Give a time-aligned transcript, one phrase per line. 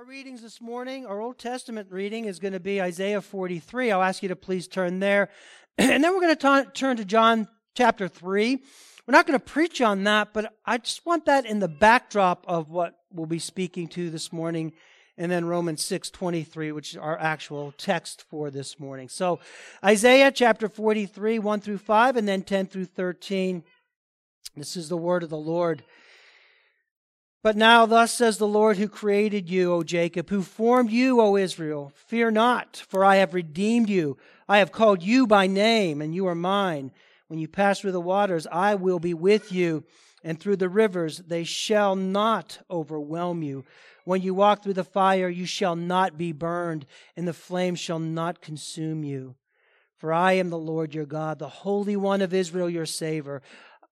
[0.00, 3.90] Our readings this morning, our Old Testament reading is going to be Isaiah 43.
[3.90, 5.28] I'll ask you to please turn there.
[5.78, 8.62] And then we're going to turn to John chapter 3.
[9.06, 12.46] We're not going to preach on that, but I just want that in the backdrop
[12.48, 14.72] of what we'll be speaking to this morning.
[15.18, 19.10] And then Romans 6:23, which is our actual text for this morning.
[19.10, 19.38] So
[19.84, 23.64] Isaiah chapter 43, 1 through 5, and then 10 through 13.
[24.56, 25.84] This is the word of the Lord.
[27.42, 31.36] But now, thus says the Lord who created you, O Jacob, who formed you, O
[31.36, 31.90] Israel.
[31.94, 34.18] Fear not, for I have redeemed you.
[34.46, 36.92] I have called you by name, and you are mine.
[37.28, 39.84] When you pass through the waters, I will be with you,
[40.22, 43.64] and through the rivers, they shall not overwhelm you.
[44.04, 46.84] When you walk through the fire, you shall not be burned,
[47.16, 49.36] and the flame shall not consume you.
[49.96, 53.40] For I am the Lord your God, the Holy One of Israel, your Savior.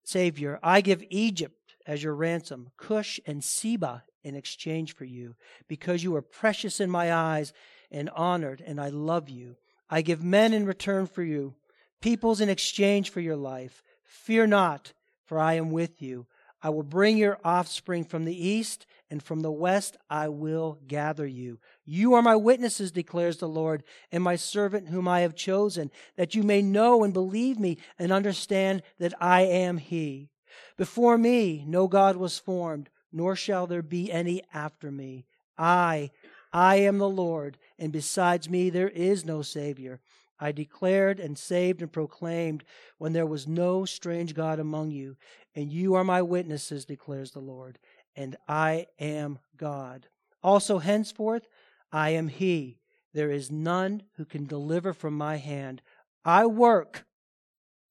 [0.04, 1.57] Savior, I give Egypt
[1.88, 5.34] as your ransom, Cush and Seba in exchange for you,
[5.66, 7.54] because you are precious in my eyes
[7.90, 9.56] and honored, and I love you.
[9.88, 11.54] I give men in return for you,
[12.02, 13.82] peoples in exchange for your life.
[14.04, 14.92] Fear not,
[15.24, 16.26] for I am with you.
[16.62, 21.26] I will bring your offspring from the east, and from the west I will gather
[21.26, 21.58] you.
[21.86, 26.34] You are my witnesses, declares the Lord, and my servant whom I have chosen, that
[26.34, 30.28] you may know and believe me and understand that I am He.
[30.76, 35.26] Before me no God was formed, nor shall there be any after me.
[35.56, 36.10] I,
[36.52, 40.00] I am the Lord, and besides me there is no Savior.
[40.40, 42.64] I declared and saved and proclaimed
[42.98, 45.16] when there was no strange God among you,
[45.54, 47.78] and you are my witnesses, declares the Lord,
[48.14, 50.06] and I am God.
[50.42, 51.48] Also henceforth
[51.92, 52.78] I am He.
[53.14, 55.82] There is none who can deliver from my hand.
[56.24, 57.04] I work,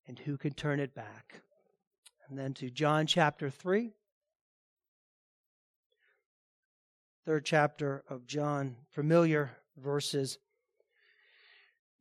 [0.07, 1.41] and who can turn it back?
[2.29, 3.93] And then to John chapter 3.
[7.25, 10.37] Third chapter of John, familiar verses.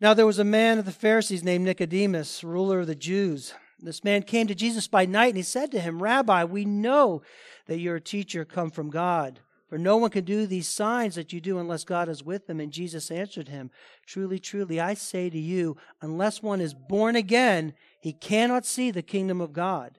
[0.00, 3.55] Now there was a man of the Pharisees named Nicodemus, ruler of the Jews.
[3.78, 7.22] This man came to Jesus by night and he said to him, Rabbi, we know
[7.67, 9.40] that you're a teacher come from God.
[9.68, 12.61] For no one can do these signs that you do unless God is with them.
[12.61, 13.70] And Jesus answered him,
[14.06, 19.02] Truly, truly, I say to you, unless one is born again, he cannot see the
[19.02, 19.98] kingdom of God.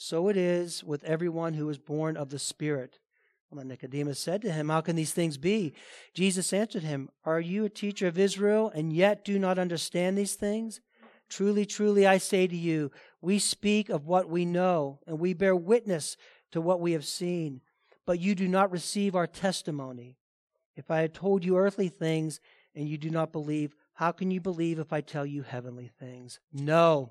[0.00, 3.00] So it is with everyone who is born of the Spirit.
[3.50, 5.74] Well, Nicodemus said to him, How can these things be?
[6.14, 10.36] Jesus answered him, Are you a teacher of Israel and yet do not understand these
[10.36, 10.80] things?
[11.28, 15.56] Truly, truly, I say to you, we speak of what we know, and we bear
[15.56, 16.16] witness
[16.52, 17.60] to what we have seen,
[18.06, 20.16] but you do not receive our testimony.
[20.76, 22.40] If I had told you earthly things
[22.72, 26.38] and you do not believe, how can you believe if I tell you heavenly things?
[26.52, 27.10] No.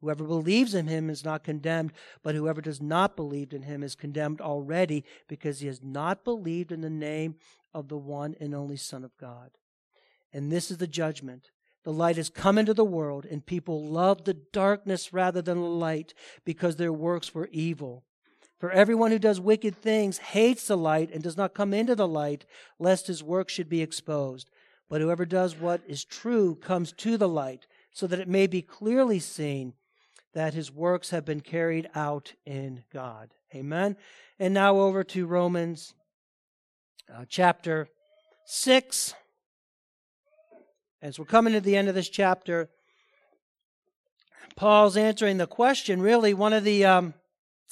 [0.00, 1.92] Whoever believes in him is not condemned,
[2.22, 6.70] but whoever does not believe in him is condemned already because he has not believed
[6.70, 7.34] in the name
[7.74, 9.50] of the one and only Son of God.
[10.32, 11.50] And this is the judgment.
[11.82, 15.66] The light has come into the world, and people loved the darkness rather than the
[15.66, 18.04] light because their works were evil.
[18.58, 22.08] For everyone who does wicked things hates the light and does not come into the
[22.08, 22.44] light,
[22.78, 24.50] lest his work should be exposed.
[24.88, 28.62] But whoever does what is true comes to the light, so that it may be
[28.62, 29.74] clearly seen
[30.34, 33.30] that his works have been carried out in God.
[33.54, 33.96] Amen.
[34.38, 35.94] And now over to Romans
[37.12, 37.88] uh, chapter
[38.46, 39.14] 6.
[41.00, 42.68] As we're coming to the end of this chapter,
[44.56, 47.14] Paul's answering the question really, one of the um,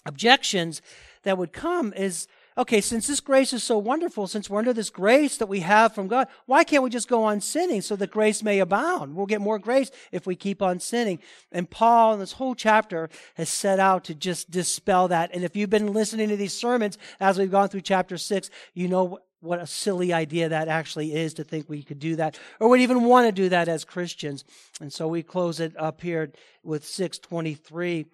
[0.04, 0.80] objections
[1.24, 4.90] that would come is okay, since this grace is so wonderful, since we're under this
[4.90, 8.10] grace that we have from God, why can't we just go on sinning so that
[8.10, 9.14] grace may abound?
[9.14, 11.18] We'll get more grace if we keep on sinning.
[11.52, 15.30] And Paul, in this whole chapter, has set out to just dispel that.
[15.34, 18.88] And if you've been listening to these sermons as we've gone through chapter six, you
[18.88, 22.68] know what a silly idea that actually is to think we could do that or
[22.68, 24.44] would even want to do that as Christians.
[24.80, 26.32] And so we close it up here
[26.62, 28.06] with 623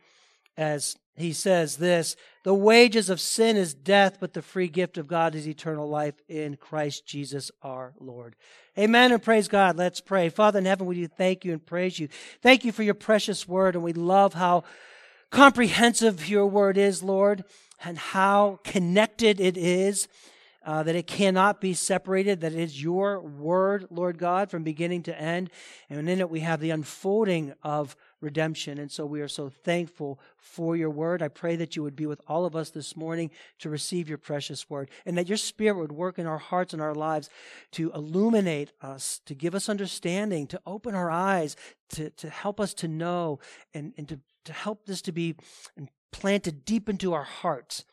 [0.56, 5.06] as he says this The wages of sin is death, but the free gift of
[5.06, 8.36] God is eternal life in Christ Jesus our Lord.
[8.78, 9.76] Amen and praise God.
[9.76, 10.28] Let's pray.
[10.30, 12.08] Father in heaven, we do thank you and praise you.
[12.40, 14.64] Thank you for your precious word, and we love how
[15.30, 17.44] comprehensive your word is, Lord,
[17.84, 20.08] and how connected it is
[20.64, 25.02] uh, that it cannot be separated, that it is your word, Lord God, from beginning
[25.04, 25.50] to end.
[25.90, 28.78] And in it we have the unfolding of redemption.
[28.78, 31.22] And so we are so thankful for your word.
[31.22, 34.18] I pray that you would be with all of us this morning to receive your
[34.18, 37.28] precious word and that your spirit would work in our hearts and our lives
[37.72, 41.56] to illuminate us, to give us understanding, to open our eyes,
[41.90, 43.40] to, to help us to know
[43.74, 45.34] and, and to, to help this to be
[46.12, 47.84] planted deep into our hearts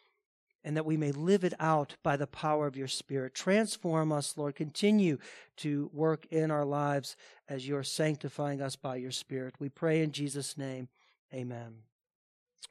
[0.63, 3.33] and that we may live it out by the power of your Spirit.
[3.33, 4.55] Transform us, Lord.
[4.55, 5.17] Continue
[5.57, 7.15] to work in our lives
[7.47, 9.55] as you're sanctifying us by your Spirit.
[9.59, 10.89] We pray in Jesus' name.
[11.33, 11.75] Amen.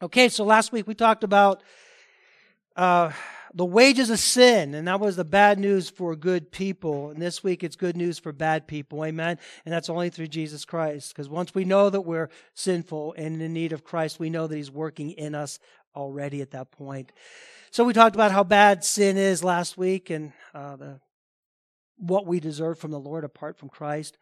[0.02, 1.62] Okay, so last week we talked about
[2.76, 3.11] uh,
[3.55, 7.11] the wages of sin, and that was the bad news for good people.
[7.11, 9.05] And this week it's good news for bad people.
[9.05, 9.38] Amen.
[9.64, 11.12] And that's only through Jesus Christ.
[11.12, 14.56] Because once we know that we're sinful and in need of Christ, we know that
[14.56, 15.58] He's working in us
[15.94, 17.12] already at that point.
[17.70, 21.00] So we talked about how bad sin is last week and uh, the,
[21.96, 24.17] what we deserve from the Lord apart from Christ.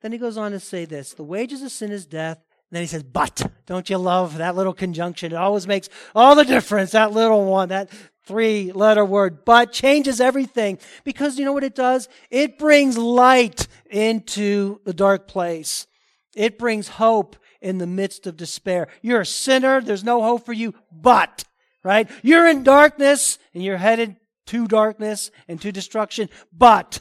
[0.00, 2.38] Then he goes on to say this the wages of sin is death.
[2.38, 3.50] And then he says, but.
[3.66, 5.32] Don't you love that little conjunction?
[5.32, 7.90] It always makes all the difference, that little one, that
[8.24, 9.44] three letter word.
[9.44, 10.78] But changes everything.
[11.04, 12.08] Because you know what it does?
[12.30, 15.88] It brings light into the dark place.
[16.36, 18.88] It brings hope in the midst of despair.
[19.02, 19.80] You're a sinner.
[19.80, 21.44] There's no hope for you, but
[21.82, 22.08] right?
[22.22, 24.16] You're in darkness and you're headed
[24.46, 27.00] to darkness and to destruction, but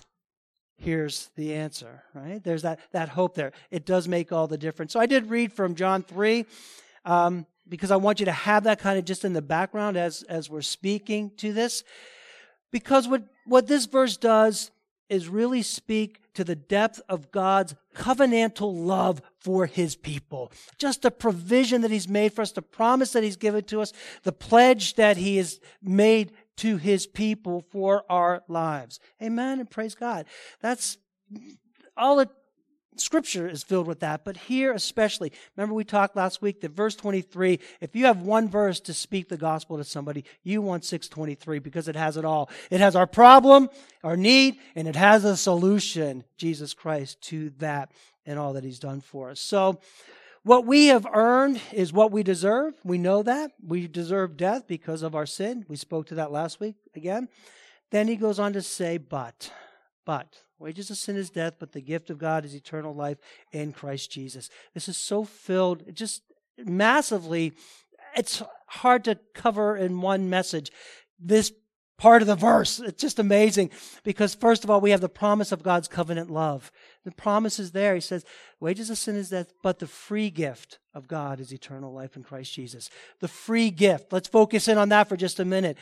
[0.77, 2.44] here's the answer, right?
[2.44, 3.51] There's that, that hope there.
[3.71, 4.94] It does make all the difference.
[4.94, 6.45] So I did read from John 3
[7.05, 10.23] um, because I want you to have that kind of just in the background as,
[10.23, 11.83] as we're speaking to this.
[12.71, 14.71] Because what, what this verse does
[15.09, 20.51] is really speak to the depth of God's covenantal love for his people.
[20.77, 23.91] Just the provision that he's made for us, the promise that he's given to us,
[24.23, 29.00] the pledge that he has made to his people for our lives.
[29.21, 30.25] Amen and praise God.
[30.61, 30.97] That's
[31.97, 32.29] all it
[32.95, 35.31] Scripture is filled with that, but here especially.
[35.56, 39.30] Remember, we talked last week that verse 23, if you have one verse to speak
[39.30, 42.50] the gospel to somebody, you want 623 because it has it all.
[42.69, 43.69] It has our problem,
[44.03, 47.91] our need, and it has a solution, Jesus Christ, to that
[48.25, 49.39] and all that He's done for us.
[49.39, 49.80] So,
[50.44, 52.74] what we have earned is what we deserve.
[52.83, 53.51] We know that.
[53.62, 55.65] We deserve death because of our sin.
[55.68, 57.27] We spoke to that last week again.
[57.91, 59.51] Then he goes on to say, but,
[60.06, 63.17] but, Wages of sin is death, but the gift of God is eternal life
[63.51, 64.50] in Christ Jesus.
[64.73, 66.21] This is so filled, just
[66.57, 67.53] massively.
[68.15, 70.71] It's hard to cover in one message.
[71.17, 71.53] This
[72.00, 72.79] part of the verse.
[72.79, 73.69] It's just amazing
[74.03, 76.71] because, first of all, we have the promise of God's covenant love.
[77.03, 77.94] The promise is there.
[77.94, 78.25] He says,
[78.59, 82.23] Wages of sin is death, but the free gift of God is eternal life in
[82.23, 82.89] Christ Jesus.
[83.19, 84.12] The free gift.
[84.12, 85.77] Let's focus in on that for just a minute.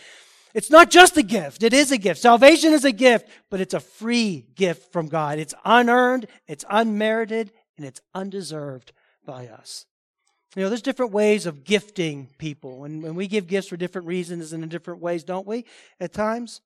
[0.57, 2.19] It's not just a gift, it is a gift.
[2.19, 5.37] Salvation is a gift, but it's a free gift from God.
[5.37, 8.91] It's unearned, it's unmerited, and it's undeserved
[9.23, 9.85] by us.
[10.55, 14.07] You know, there's different ways of gifting people, and, and we give gifts for different
[14.07, 15.63] reasons and in different ways, don't we?
[15.99, 16.61] At times.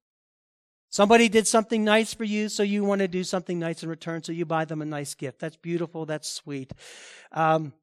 [0.89, 4.23] Somebody did something nice for you, so you want to do something nice in return,
[4.23, 5.39] so you buy them a nice gift.
[5.39, 6.71] That's beautiful, that's sweet.
[7.33, 7.73] Um,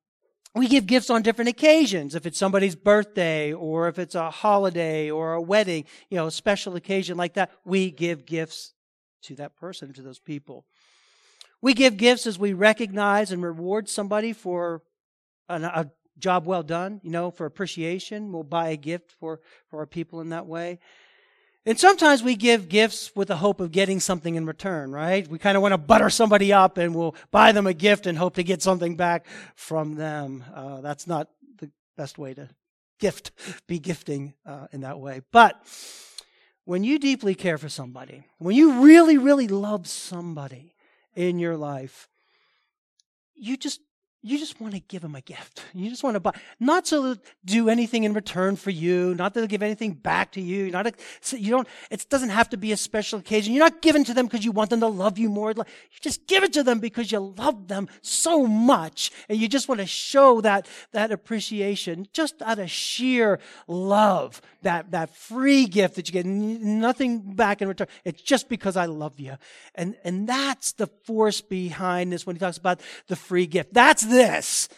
[0.55, 2.15] we give gifts on different occasions.
[2.15, 6.31] If it's somebody's birthday or if it's a holiday or a wedding, you know, a
[6.31, 8.73] special occasion like that, we give gifts
[9.23, 10.65] to that person, to those people.
[11.61, 14.83] We give gifts as we recognize and reward somebody for
[15.49, 18.33] an, a job well done, you know, for appreciation.
[18.33, 20.79] We'll buy a gift for, for our people in that way.
[21.69, 25.29] And sometimes we give gifts with the hope of getting something in return, right?
[25.29, 28.17] We kind of want to butter somebody up and we'll buy them a gift and
[28.17, 30.45] hope to get something back from them.
[30.55, 32.49] Uh, that's not the best way to
[32.99, 33.33] gift,
[33.67, 35.21] be gifting uh, in that way.
[35.31, 35.63] But
[36.65, 40.75] when you deeply care for somebody, when you really, really love somebody
[41.15, 42.09] in your life,
[43.35, 43.83] you just
[44.21, 45.65] you just want to give them a gift.
[45.73, 49.47] You just want to buy, not to do anything in return for you, not to
[49.47, 50.73] give anything back to you.
[50.73, 51.69] Not to, you don't.
[51.89, 53.55] It doesn't have to be a special occasion.
[53.55, 55.53] You're not giving to them because you want them to love you more.
[55.53, 55.65] You
[56.01, 59.81] just give it to them because you love them so much, and you just want
[59.81, 64.43] to show that that appreciation just out of sheer love.
[64.63, 67.87] That that free gift that you get, nothing back in return.
[68.05, 69.37] It's just because I love you,
[69.77, 73.73] and and that's the force behind this when he talks about the free gift.
[73.73, 74.69] That's this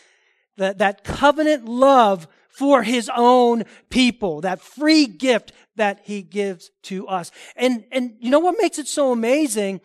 [0.56, 7.08] that, that covenant love for his own people, that free gift that he gives to
[7.08, 7.30] us.
[7.56, 9.80] And, and you know what makes it so amazing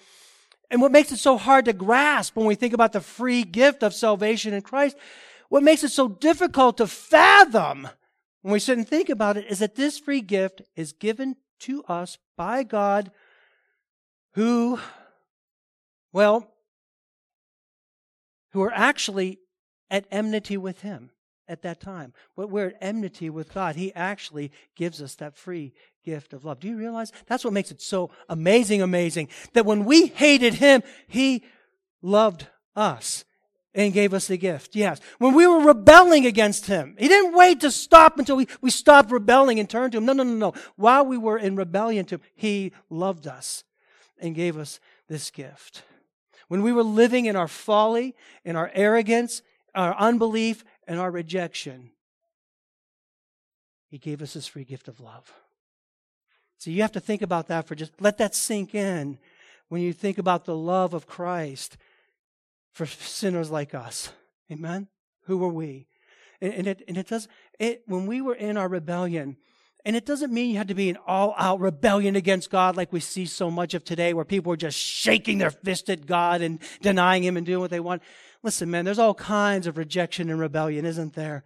[0.70, 3.84] and what makes it so hard to grasp when we think about the free gift
[3.84, 4.98] of salvation in Christ?
[5.48, 7.88] What makes it so difficult to fathom
[8.42, 11.84] when we sit and think about it is that this free gift is given to
[11.86, 13.12] us by God
[14.34, 14.80] who,
[16.12, 16.52] well,
[18.56, 19.38] who are actually
[19.92, 21.12] at enmity with Him
[21.46, 22.14] at that time.
[22.38, 23.76] But We're at enmity with God.
[23.76, 25.74] He actually gives us that free
[26.06, 26.62] gift of love.
[26.62, 27.12] Do you realize?
[27.28, 29.28] That's what makes it so amazing, amazing.
[29.54, 31.44] That when we hated Him, He
[32.02, 32.48] loved
[32.78, 33.26] us
[33.74, 34.74] and gave us the gift.
[34.74, 35.02] Yes.
[35.18, 39.12] When we were rebelling against Him, He didn't wait to stop until we, we stopped
[39.12, 40.06] rebelling and turned to Him.
[40.06, 40.54] No, no, no, no.
[40.78, 43.66] While we were in rebellion to Him, He loved us
[44.18, 45.84] and gave us this gift.
[46.48, 49.42] When we were living in our folly, in our arrogance,
[49.74, 51.92] our unbelief, and our rejection,
[53.90, 55.34] He gave us this free gift of love.
[56.58, 59.18] So you have to think about that for just let that sink in
[59.70, 61.78] when you think about the love of Christ
[62.72, 64.12] for sinners like us.
[64.52, 64.88] Amen?
[65.24, 65.88] Who were we?
[66.42, 67.28] And, and it, and it does,
[67.60, 69.38] it, when we were in our rebellion,
[69.86, 72.92] and it doesn't mean you have to be an all out rebellion against God like
[72.92, 76.42] we see so much of today where people are just shaking their fist at God
[76.42, 78.02] and denying Him and doing what they want.
[78.42, 81.44] Listen, man, there's all kinds of rejection and rebellion, isn't there?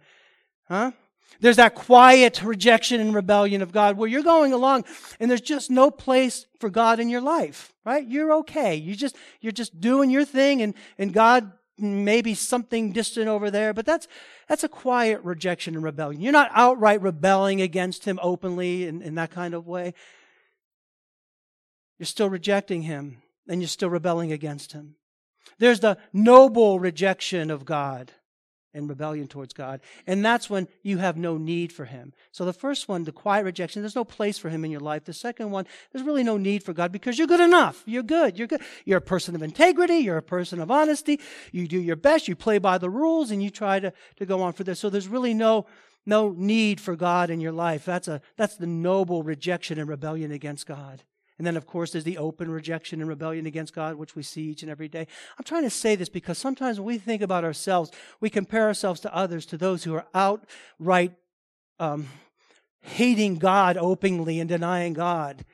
[0.68, 0.92] Huh?
[1.40, 4.84] There's that quiet rejection and rebellion of God where you're going along
[5.18, 8.06] and there's just no place for God in your life, right?
[8.06, 8.74] You're okay.
[8.74, 13.72] You just, you're just doing your thing and, and God maybe something distant over there,
[13.72, 14.06] but that's,
[14.48, 16.20] that's a quiet rejection and rebellion.
[16.20, 19.94] You're not outright rebelling against him openly in, in that kind of way.
[21.98, 24.96] You're still rejecting him and you're still rebelling against him.
[25.58, 28.12] There's the noble rejection of God
[28.72, 29.80] and rebellion towards God.
[30.06, 32.12] And that's when you have no need for Him.
[32.32, 35.04] So the first one, the quiet rejection, there's no place for Him in your life.
[35.04, 37.82] The second one, there's really no need for God because you're good enough.
[37.86, 38.38] You're good.
[38.38, 38.62] You're good.
[38.84, 39.96] You're a person of integrity.
[39.96, 41.20] You're a person of honesty.
[41.52, 42.28] You do your best.
[42.28, 44.80] You play by the rules and you try to, to go on for this.
[44.80, 45.66] So there's really no,
[46.06, 47.84] no need for God in your life.
[47.84, 51.02] That's a, that's the noble rejection and rebellion against God.
[51.40, 54.42] And then, of course, there's the open rejection and rebellion against God, which we see
[54.42, 55.06] each and every day.
[55.38, 59.00] I'm trying to say this because sometimes when we think about ourselves, we compare ourselves
[59.00, 61.14] to others, to those who are outright
[61.78, 62.08] um,
[62.82, 65.46] hating God openly and denying God.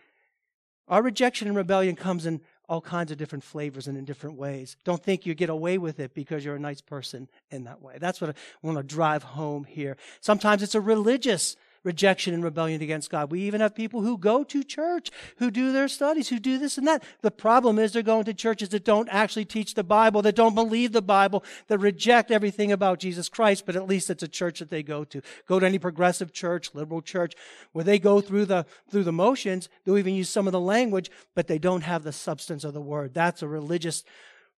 [0.89, 4.77] Our rejection and rebellion comes in all kinds of different flavors and in different ways.
[4.83, 7.99] Don't think you get away with it because you're a nice person in that way.
[8.01, 9.97] That's what I want to drive home here.
[10.21, 11.55] Sometimes it's a religious
[11.87, 13.31] rejection and rebellion against God.
[13.31, 16.77] We even have people who go to church, who do their studies, who do this
[16.77, 17.05] and that.
[17.23, 20.57] The problem is they're going to churches that don't actually teach the Bible, that don't
[20.57, 24.59] believe the Bible, that reject everything about Jesus Christ, but at least it's a church
[24.59, 25.23] that they go to.
[25.47, 27.35] Go to any progressive church, liberal church,
[27.73, 29.69] where they go through the, through the motions.
[29.85, 32.81] They'll even use some of the language, but they don't have the substance of the
[32.81, 33.15] word.
[33.15, 34.03] That's a religious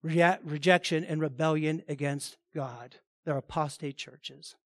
[0.02, 2.96] re- rejection and rebellion against God.
[3.26, 4.56] They're apostate churches.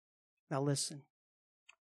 [0.48, 1.02] Now listen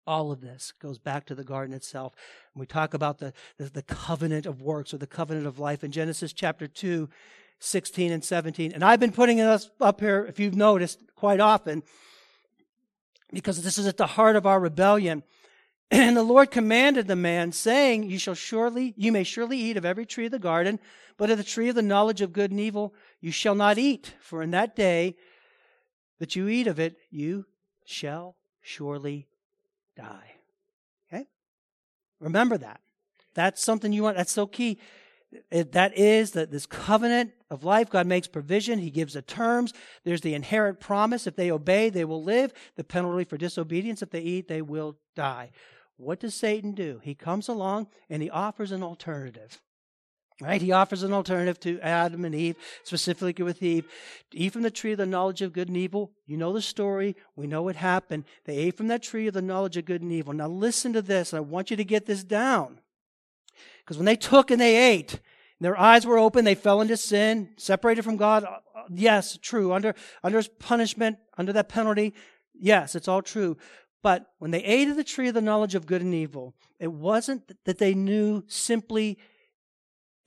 [0.08, 2.14] all of this goes back to the garden itself.
[2.56, 5.92] We talk about the, the, the, covenant of works or the covenant of life in
[5.92, 7.10] Genesis chapter 2,
[7.60, 8.72] 16 and 17.
[8.72, 11.84] And I've been putting us up here, if you've noticed, quite often,
[13.34, 15.24] because this is at the heart of our rebellion.
[15.90, 19.86] And the Lord commanded the man, saying, You shall surely, you may surely eat of
[19.86, 20.82] every tree of the garden,
[21.16, 24.14] but of the tree of the knowledge of good and evil you shall not eat,
[24.20, 25.16] for in that day
[26.20, 27.46] that you eat of it, you
[27.86, 29.30] shall surely
[29.98, 30.36] die.
[31.12, 31.26] Okay?
[32.20, 32.82] Remember that.
[33.34, 34.18] That's something you want.
[34.18, 34.80] That's so key.
[35.52, 38.80] It, that is that this covenant of life, God makes provision.
[38.80, 39.74] He gives the terms.
[40.06, 41.28] There's the inherent promise.
[41.28, 42.54] If they obey, they will live.
[42.76, 45.52] The penalty for disobedience, if they eat, they will die.
[45.98, 47.02] What does Satan do?
[47.04, 49.60] He comes along and he offers an alternative.
[50.40, 50.62] Right?
[50.62, 53.86] He offers an alternative to Adam and Eve, specifically with Eve.
[54.32, 56.12] Eat from the tree of the knowledge of good and evil.
[56.28, 57.16] You know the story.
[57.36, 58.26] We know what happened.
[58.46, 60.34] They ate from that tree of the knowledge of good and evil.
[60.34, 61.34] Now listen to this.
[61.34, 62.80] I want you to get this down.
[63.80, 65.20] Because when they took and they ate,
[65.60, 66.46] Their eyes were open.
[66.46, 68.44] They fell into sin, separated from God.
[68.44, 69.74] Uh, uh, yes, true.
[69.74, 72.14] Under, under his punishment, under that penalty,
[72.54, 73.58] yes, it's all true.
[74.04, 76.92] But when they ate of the tree of the knowledge of good and evil, it
[76.92, 79.18] wasn't that they knew simply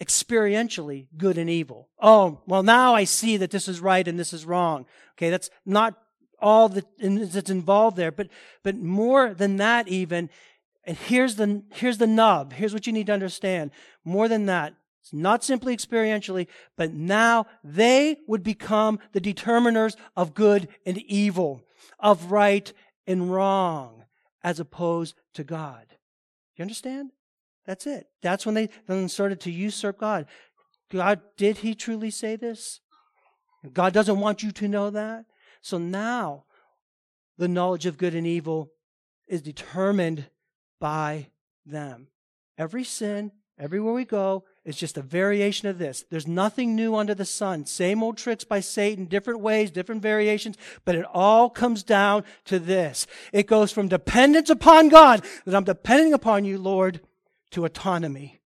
[0.00, 1.88] experientially good and evil.
[2.00, 4.86] Oh, well, now I see that this is right and this is wrong.
[5.16, 5.94] Okay, that's not
[6.40, 8.28] all that that's involved there, but
[8.62, 10.30] but more than that, even.
[10.84, 12.54] And here's the here's the nub.
[12.54, 13.70] Here's what you need to understand.
[14.04, 20.34] More than that, it's not simply experientially, but now they would become the determiners of
[20.34, 21.62] good and evil,
[21.98, 22.72] of right
[23.06, 24.04] and wrong,
[24.42, 25.84] as opposed to God.
[26.56, 27.10] You understand?
[27.70, 28.08] That's it.
[28.20, 30.26] That's when they then started to usurp God.
[30.90, 32.80] God, did he truly say this?
[33.72, 35.26] God doesn't want you to know that.
[35.62, 36.46] So now
[37.38, 38.72] the knowledge of good and evil
[39.28, 40.26] is determined
[40.80, 41.28] by
[41.64, 42.08] them.
[42.58, 46.04] Every sin, everywhere we go, is just a variation of this.
[46.10, 47.66] There's nothing new under the sun.
[47.66, 52.58] Same old tricks by Satan, different ways, different variations, but it all comes down to
[52.58, 53.06] this.
[53.32, 57.00] It goes from dependence upon God, that I'm depending upon you, Lord,
[57.52, 58.40] to autonomy.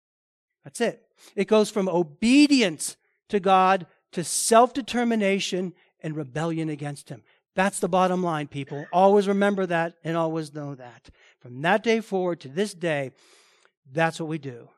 [0.64, 1.02] That's it.
[1.36, 2.96] It goes from obedience
[3.28, 7.22] to God to self determination and rebellion against Him.
[7.54, 8.86] That's the bottom line, people.
[8.92, 11.10] Always remember that and always know that.
[11.38, 13.12] From that day forward to this day,
[13.92, 14.68] that's what we do.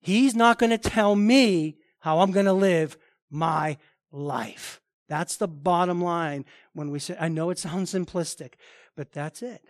[0.00, 2.98] He's not going to tell me how I'm going to live
[3.30, 3.78] my
[4.10, 4.80] life.
[5.08, 8.54] That's the bottom line when we say, I know it sounds simplistic,
[8.96, 9.62] but that's it.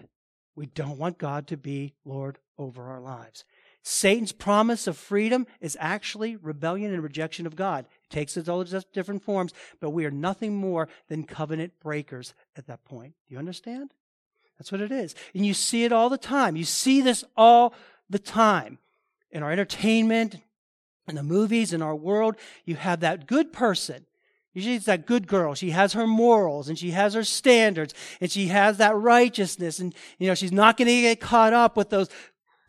[0.57, 3.45] We don't want God to be Lord over our lives.
[3.83, 7.87] Satan's promise of freedom is actually rebellion and rejection of God.
[8.05, 12.67] It takes its all different forms, but we are nothing more than covenant breakers at
[12.69, 13.15] that point.
[13.29, 13.93] Do you understand?
[14.59, 15.17] That's what it is.
[15.35, 16.55] And you see it all the time.
[16.55, 17.75] You see this all
[18.09, 18.79] the time.
[19.33, 20.37] In our entertainment,
[21.09, 24.07] in the movies, in our world, you have that good person.
[24.55, 25.55] Usually it's that good girl.
[25.55, 29.95] She has her morals and she has her standards and she has that righteousness and,
[30.19, 32.11] you know, she's not going to get caught up with those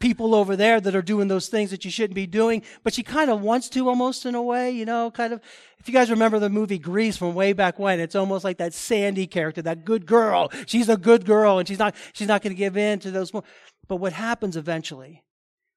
[0.03, 3.01] people over there that are doing those things that you shouldn't be doing, but she
[3.01, 5.39] kind of wants to almost in a way, you know, kind of.
[5.79, 8.73] If you guys remember the movie Grease from way back when, it's almost like that
[8.73, 10.51] Sandy character, that good girl.
[10.65, 13.31] She's a good girl and she's not, she's not going to give in to those.
[13.31, 15.23] But what happens eventually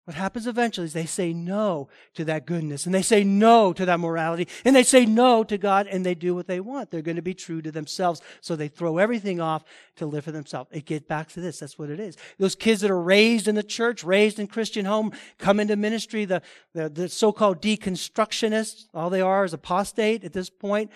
[0.06, 3.84] what happens eventually is they say no to that goodness and they say no to
[3.84, 6.92] that morality and they say no to God and they do what they want.
[6.92, 8.20] They're going to be true to themselves.
[8.40, 9.64] So they throw everything off
[9.96, 10.70] to live for themselves.
[10.72, 11.58] It gets back to this.
[11.58, 12.16] That's what it is.
[12.38, 16.24] Those kids that are raised in the church, raised in Christian home, come into ministry,
[16.24, 16.40] the,
[16.72, 20.92] the, the so-called deconstructionists, all they are is apostate at this point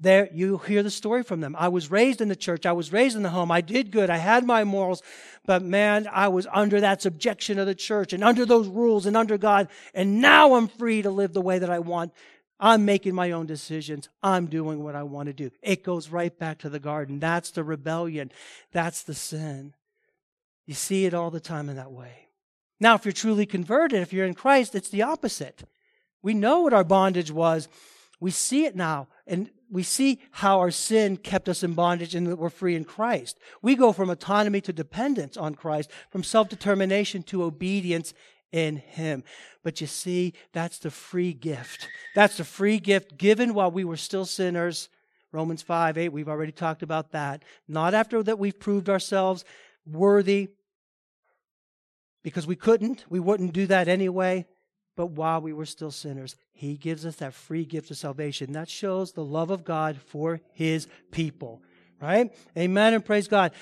[0.00, 1.54] there you hear the story from them.
[1.58, 2.64] I was raised in the church.
[2.64, 3.50] I was raised in the home.
[3.50, 4.08] I did good.
[4.08, 5.02] I had my morals,
[5.44, 9.16] but man, I was under that subjection of the church and under those rules and
[9.16, 9.68] under God.
[9.92, 12.12] And now I'm free to live the way that I want.
[12.58, 14.08] I'm making my own decisions.
[14.22, 15.50] I'm doing what I want to do.
[15.62, 17.18] It goes right back to the garden.
[17.18, 18.32] That's the rebellion.
[18.72, 19.74] That's the sin.
[20.66, 22.28] You see it all the time in that way.
[22.78, 25.64] Now, if you're truly converted, if you're in Christ, it's the opposite.
[26.22, 27.68] We know what our bondage was.
[28.20, 29.08] We see it now.
[29.26, 32.84] And we see how our sin kept us in bondage and that we're free in
[32.84, 33.38] Christ.
[33.62, 38.12] We go from autonomy to dependence on Christ, from self determination to obedience
[38.52, 39.24] in Him.
[39.62, 41.88] But you see, that's the free gift.
[42.14, 44.88] That's the free gift given while we were still sinners.
[45.32, 47.44] Romans 5 8, we've already talked about that.
[47.68, 49.44] Not after that we've proved ourselves
[49.86, 50.48] worthy,
[52.22, 54.46] because we couldn't, we wouldn't do that anyway
[55.00, 58.52] but while we were still sinners, He gives us that free gift of salvation.
[58.52, 61.62] That shows the love of God for His people,
[62.02, 62.30] right?
[62.54, 63.52] Amen and praise God.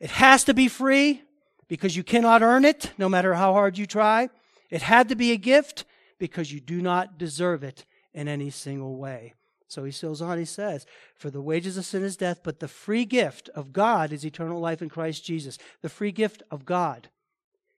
[0.00, 1.20] It has to be free
[1.68, 4.30] because you cannot earn it, no matter how hard you try.
[4.70, 5.84] It had to be a gift
[6.18, 9.34] because you do not deserve it in any single way.
[9.66, 12.66] So he goes on, he says, For the wages of sin is death, but the
[12.66, 15.58] free gift of God is eternal life in Christ Jesus.
[15.82, 17.10] The free gift of God,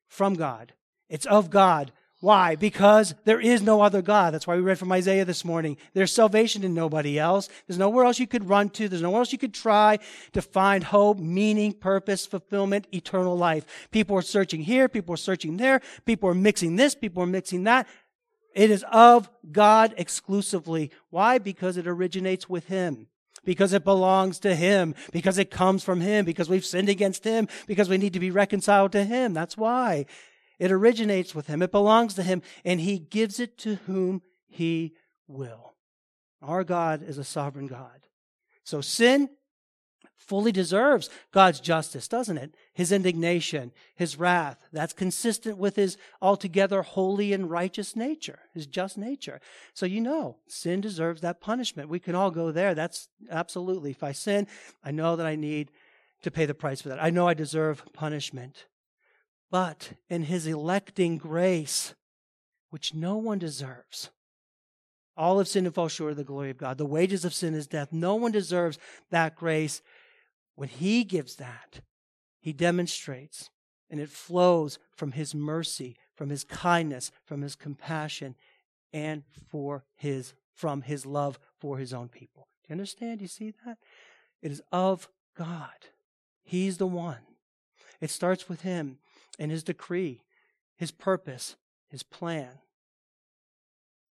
[0.06, 0.74] from God.
[1.08, 2.54] It's of God why?
[2.54, 4.34] Because there is no other God.
[4.34, 5.78] That's why we read from Isaiah this morning.
[5.94, 7.48] There's salvation in nobody else.
[7.66, 8.90] There's nowhere else you could run to.
[8.90, 9.98] There's nowhere else you could try
[10.32, 13.88] to find hope, meaning, purpose, fulfillment, eternal life.
[13.90, 14.86] People are searching here.
[14.86, 15.80] People are searching there.
[16.04, 16.94] People are mixing this.
[16.94, 17.88] People are mixing that.
[18.54, 20.90] It is of God exclusively.
[21.08, 21.38] Why?
[21.38, 23.06] Because it originates with Him.
[23.46, 24.94] Because it belongs to Him.
[25.10, 26.26] Because it comes from Him.
[26.26, 27.48] Because we've sinned against Him.
[27.66, 29.32] Because we need to be reconciled to Him.
[29.32, 30.04] That's why.
[30.60, 31.62] It originates with him.
[31.62, 34.94] It belongs to him, and he gives it to whom he
[35.26, 35.74] will.
[36.42, 38.06] Our God is a sovereign God.
[38.62, 39.30] So sin,
[40.16, 42.54] fully deserves God's justice, doesn't it?
[42.74, 44.68] His indignation, his wrath.
[44.72, 49.40] That's consistent with his altogether holy and righteous nature, his just nature.
[49.74, 51.88] So you know, sin deserves that punishment.
[51.88, 52.74] We can all go there.
[52.74, 53.90] That's absolutely.
[53.90, 54.46] If I sin,
[54.84, 55.72] I know that I need
[56.22, 57.02] to pay the price for that.
[57.02, 58.66] I know I deserve punishment.
[59.50, 61.94] But in his electing grace,
[62.70, 64.10] which no one deserves,
[65.16, 66.78] all have sinned and fall short of the glory of God.
[66.78, 67.92] The wages of sin is death.
[67.92, 68.78] No one deserves
[69.10, 69.82] that grace.
[70.54, 71.80] When He gives that,
[72.40, 73.50] He demonstrates,
[73.90, 78.34] and it flows from His mercy, from His kindness, from His compassion,
[78.92, 82.48] and for His from His love for His own people.
[82.62, 83.18] Do you understand?
[83.18, 83.78] Do you see that?
[84.40, 85.88] It is of God.
[86.42, 87.18] He's the one.
[88.00, 88.98] It starts with Him
[89.40, 90.20] and His decree,
[90.76, 91.56] His purpose,
[91.88, 92.60] His plan,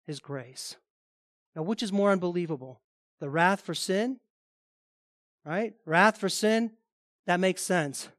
[0.05, 0.75] His grace.
[1.55, 2.81] Now, which is more unbelievable?
[3.21, 4.19] The wrath for sin?
[5.45, 5.73] Right?
[5.85, 6.71] Wrath for sin?
[7.27, 8.09] That makes sense.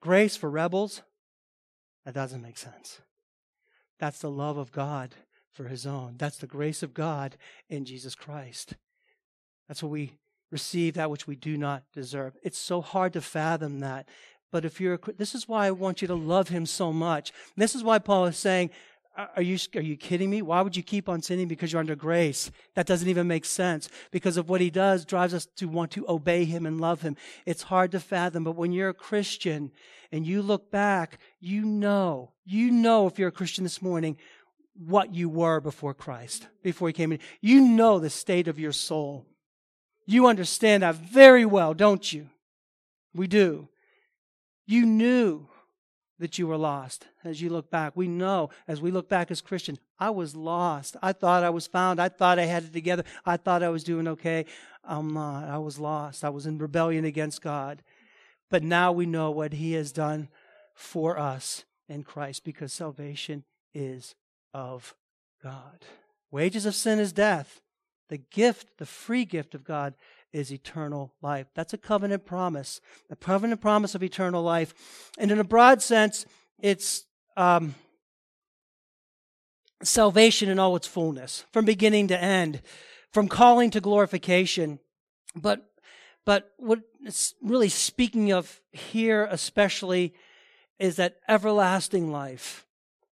[0.00, 1.02] Grace for rebels?
[2.04, 3.00] That doesn't make sense.
[3.98, 5.14] That's the love of God
[5.52, 6.14] for his own.
[6.18, 7.36] That's the grace of God
[7.68, 8.74] in Jesus Christ.
[9.66, 10.12] That's what we
[10.50, 12.36] receive, that which we do not deserve.
[12.42, 14.08] It's so hard to fathom that.
[14.50, 17.32] But if you're, a, this is why I want you to love him so much.
[17.56, 18.70] This is why Paul is saying,
[19.34, 20.42] are you, are you kidding me?
[20.42, 22.52] Why would you keep on sinning because you're under grace?
[22.76, 26.08] That doesn't even make sense because of what he does drives us to want to
[26.08, 27.16] obey him and love him.
[27.44, 29.72] It's hard to fathom, but when you're a Christian
[30.12, 34.16] and you look back, you know, you know if you're a Christian this morning
[34.86, 37.18] what you were before Christ, before he came in.
[37.40, 39.26] You know the state of your soul.
[40.06, 42.28] You understand that very well, don't you?
[43.14, 43.68] We do.
[44.68, 45.48] You knew
[46.18, 47.96] that you were lost as you look back.
[47.96, 50.94] We know as we look back as Christians, I was lost.
[51.00, 51.98] I thought I was found.
[51.98, 53.04] I thought I had it together.
[53.24, 54.44] I thought I was doing okay.
[54.84, 55.48] I'm not.
[55.48, 56.22] I was lost.
[56.22, 57.82] I was in rebellion against God.
[58.50, 60.28] But now we know what He has done
[60.74, 64.14] for us in Christ because salvation is
[64.52, 64.94] of
[65.42, 65.86] God.
[66.30, 67.62] Wages of sin is death.
[68.10, 69.94] The gift, the free gift of God
[70.32, 71.46] is eternal life.
[71.54, 74.74] That's a covenant promise, a covenant promise of eternal life.
[75.18, 76.26] And in a broad sense,
[76.58, 77.04] it's
[77.36, 77.74] um,
[79.82, 82.62] salvation in all its fullness, from beginning to end,
[83.12, 84.78] from calling to glorification.
[85.34, 85.64] But
[86.24, 90.12] but what it's really speaking of here, especially,
[90.78, 92.66] is that everlasting life,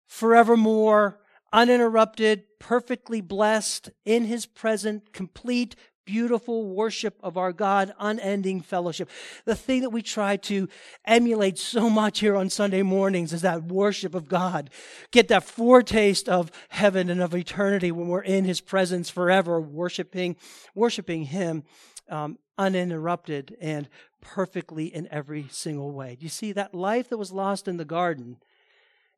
[0.05, 1.21] forevermore,
[1.53, 9.09] uninterrupted, perfectly blessed in His present, complete beautiful worship of our God, unending fellowship.
[9.45, 10.69] The thing that we try to
[11.03, 14.69] emulate so much here on Sunday mornings is that worship of God.
[15.11, 20.35] Get that foretaste of heaven and of eternity when we're in His presence forever, worshiping,
[20.73, 21.63] worshiping Him
[22.09, 23.89] um, uninterrupted and
[24.21, 26.15] perfectly in every single way.
[26.15, 28.37] Do you see that life that was lost in the garden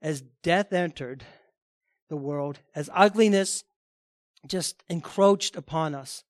[0.01, 1.23] as death entered
[2.09, 3.63] the world, as ugliness
[4.47, 6.23] just encroached upon us?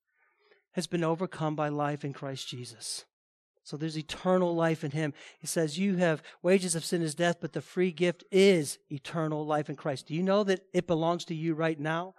[0.78, 3.04] Has been overcome by life in Christ Jesus.
[3.64, 5.12] So there's eternal life in him.
[5.40, 9.44] He says, You have wages of sin is death, but the free gift is eternal
[9.44, 10.06] life in Christ.
[10.06, 12.14] Do you know that it belongs to you right now?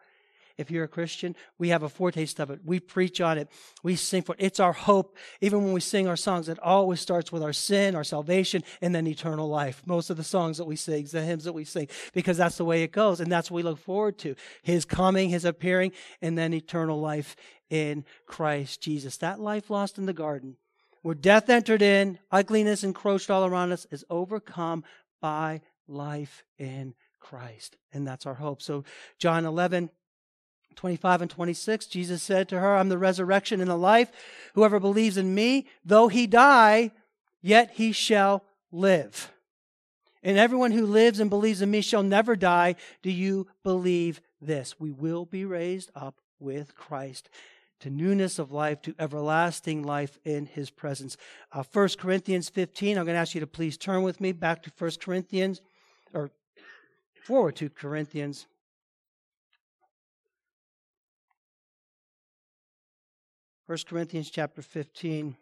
[0.59, 2.59] If you're a Christian, we have a foretaste of it.
[2.65, 3.49] We preach on it.
[3.81, 4.43] We sing for it.
[4.43, 5.15] It's our hope.
[5.39, 8.93] Even when we sing our songs, it always starts with our sin, our salvation, and
[8.93, 9.81] then eternal life.
[9.85, 12.65] Most of the songs that we sing, the hymns that we sing, because that's the
[12.65, 13.21] way it goes.
[13.21, 14.35] And that's what we look forward to.
[14.61, 17.37] His coming, His appearing, and then eternal life
[17.69, 19.15] in Christ Jesus.
[19.17, 20.57] That life lost in the garden,
[21.03, 24.83] where death entered in, ugliness encroached all around us, is overcome
[25.21, 27.77] by life in Christ.
[27.93, 28.61] And that's our hope.
[28.61, 28.83] So,
[29.17, 29.89] John 11,
[30.79, 34.09] 25 and 26, Jesus said to her, I'm the resurrection and the life.
[34.53, 36.91] Whoever believes in me, though he die,
[37.41, 39.29] yet he shall live.
[40.23, 42.77] And everyone who lives and believes in me shall never die.
[43.01, 44.79] Do you believe this?
[44.79, 47.29] We will be raised up with Christ
[47.81, 51.17] to newness of life, to everlasting life in his presence.
[51.51, 54.63] Uh, 1 Corinthians 15, I'm going to ask you to please turn with me back
[54.63, 55.59] to 1 Corinthians,
[56.13, 56.31] or
[57.21, 58.47] forward to Corinthians.
[63.69, 65.37] First Corinthians chapter 15,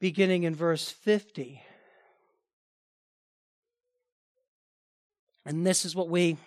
[0.00, 1.62] beginning in verse 50.
[5.46, 6.38] And this is what we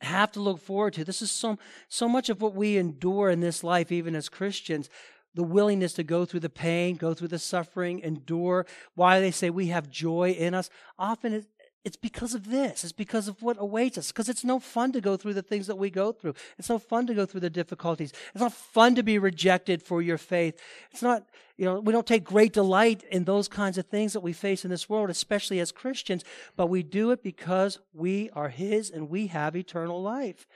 [0.00, 1.04] have to look forward to.
[1.04, 1.58] This is so,
[1.90, 4.88] so much of what we endure in this life, even as Christians.
[5.34, 8.64] The willingness to go through the pain, go through the suffering, endure.
[8.94, 10.70] Why they say we have joy in us.
[10.98, 11.44] Often
[11.82, 12.84] it's because of this.
[12.84, 14.08] It's because of what awaits us.
[14.08, 16.34] Because it's no fun to go through the things that we go through.
[16.58, 18.12] It's no fun to go through the difficulties.
[18.34, 20.60] It's not fun to be rejected for your faith.
[20.90, 21.24] It's not,
[21.56, 24.62] you know, we don't take great delight in those kinds of things that we face
[24.62, 26.22] in this world, especially as Christians,
[26.54, 30.46] but we do it because we are His and we have eternal life.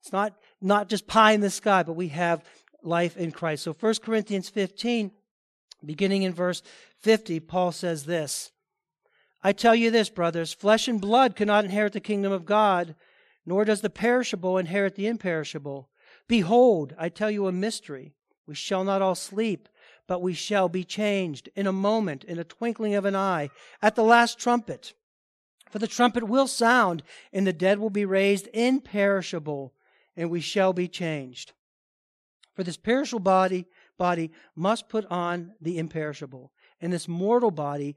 [0.00, 2.44] It's not, not just pie in the sky, but we have
[2.84, 3.64] life in Christ.
[3.64, 5.10] So 1 Corinthians 15,
[5.84, 6.62] beginning in verse
[7.00, 8.52] 50, Paul says this.
[9.42, 12.94] I tell you this, brothers flesh and blood cannot inherit the kingdom of God,
[13.44, 15.88] nor does the perishable inherit the imperishable.
[16.28, 18.14] Behold, I tell you a mystery.
[18.46, 19.68] We shall not all sleep,
[20.06, 23.50] but we shall be changed in a moment, in a twinkling of an eye,
[23.80, 24.94] at the last trumpet.
[25.70, 27.02] For the trumpet will sound,
[27.32, 29.72] and the dead will be raised imperishable,
[30.16, 31.52] and we shall be changed.
[32.54, 37.96] For this perishable body, body must put on the imperishable, and this mortal body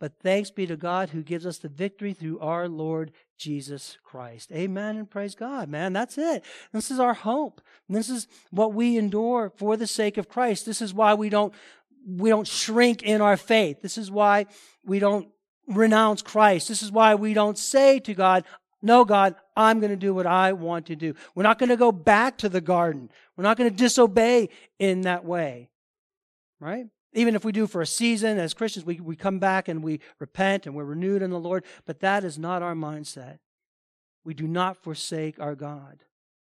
[0.00, 4.52] But thanks be to God who gives us the victory through our Lord Jesus Christ.
[4.52, 5.92] Amen and praise God, man.
[5.92, 6.44] That's it.
[6.72, 7.60] This is our hope.
[7.88, 10.66] This is what we endure for the sake of Christ.
[10.66, 11.52] This is why we don't
[12.06, 13.82] we don't shrink in our faith.
[13.82, 14.46] This is why
[14.84, 15.28] we don't
[15.66, 16.68] renounce Christ.
[16.68, 18.44] This is why we don't say to God,
[18.80, 21.14] no, God, I'm going to do what I want to do.
[21.34, 23.10] We're not going to go back to the garden.
[23.36, 25.68] We're not going to disobey in that way.
[26.60, 26.86] Right?
[27.18, 29.98] Even if we do for a season as Christians, we, we come back and we
[30.20, 31.64] repent and we're renewed in the Lord.
[31.84, 33.38] But that is not our mindset.
[34.24, 36.04] We do not forsake our God.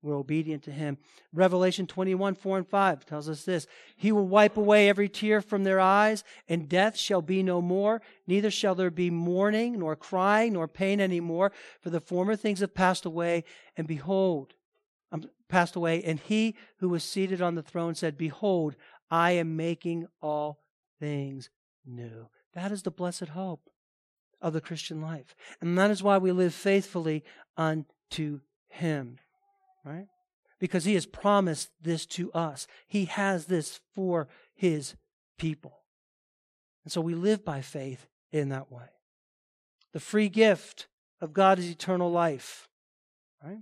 [0.02, 0.98] We're obedient to Him.
[1.34, 5.63] Revelation 21, 4 and 5 tells us this He will wipe away every tear from
[5.63, 8.02] their eyes, and death shall be no more.
[8.28, 12.60] Neither shall there be mourning, nor crying, nor pain any more, for the former things
[12.60, 13.45] have passed away.
[13.78, 14.56] And behold,
[15.12, 16.04] um, passed away.
[16.04, 18.76] And he who was seated on the throne said, Behold,
[19.10, 20.60] I am making all
[21.00, 21.50] things
[21.86, 22.28] new.
[22.54, 23.69] That is the blessed hope
[24.41, 25.36] of the Christian life.
[25.62, 27.24] And that is why we live faithfully
[27.58, 29.17] unto Him,
[29.84, 30.08] right?
[30.60, 32.67] Because He has promised this to us.
[32.88, 34.95] He has this for His
[35.38, 35.80] people.
[36.84, 38.89] And so we live by faith in that way.
[39.93, 40.88] The free gift
[41.19, 42.67] of God is eternal life,
[43.43, 43.60] right?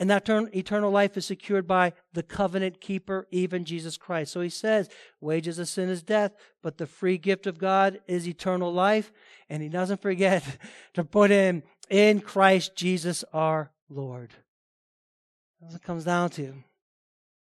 [0.00, 4.32] And that eternal life is secured by the covenant keeper, even Jesus Christ.
[4.32, 4.88] So he says,
[5.20, 6.32] wages of sin is death,
[6.62, 9.12] but the free gift of God is eternal life.
[9.50, 10.44] And he doesn't forget
[10.94, 14.30] to put in, in Christ Jesus our Lord.
[15.60, 16.54] That's what it comes down to.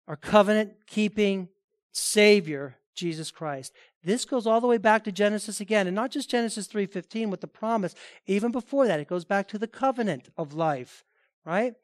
[0.07, 1.49] Our covenant keeping
[1.91, 3.73] Savior, Jesus Christ.
[4.03, 7.41] This goes all the way back to Genesis again, and not just Genesis 3:15 with
[7.41, 7.95] the promise.
[8.25, 11.03] Even before that, it goes back to the covenant of life,
[11.43, 11.75] right?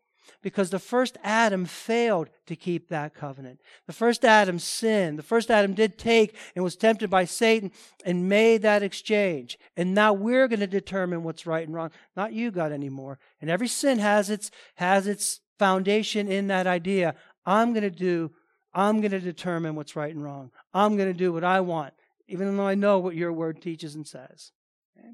[0.42, 3.60] Because the first Adam failed to keep that covenant.
[3.88, 5.18] The first Adam sinned.
[5.18, 7.72] The first Adam did take and was tempted by Satan
[8.06, 9.58] and made that exchange.
[9.76, 11.92] And now we're going to determine what's right and wrong.
[12.16, 13.20] Not you, God, anymore.
[13.42, 17.16] And every sin has its, has its foundation in that idea.
[17.46, 18.32] I'm going to do,
[18.74, 20.52] I'm going to determine what's right and wrong.
[20.74, 21.94] I'm going to do what I want,
[22.28, 24.52] even though I know what your word teaches and says.
[24.98, 25.10] Okay?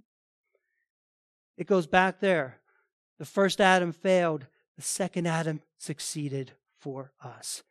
[1.58, 2.58] It goes back there.
[3.20, 4.48] The first Adam failed
[4.82, 7.62] the second Adam succeeded for us.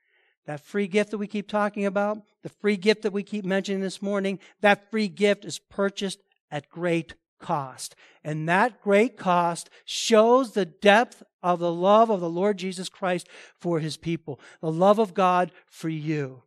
[0.47, 3.81] That free gift that we keep talking about, the free gift that we keep mentioning
[3.81, 6.21] this morning, that free gift is purchased
[6.53, 7.97] at great cost.
[8.23, 13.29] And that great cost shows the depth of the love of the Lord Jesus Christ
[13.59, 16.45] for his people, the love of God for you.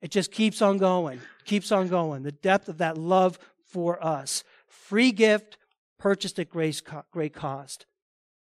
[0.00, 2.22] It just keeps on going, keeps on going.
[2.22, 4.44] The depth of that love for us.
[4.68, 5.58] Free gift
[5.98, 7.86] purchased at great cost